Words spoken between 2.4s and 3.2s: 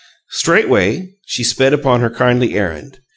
errand.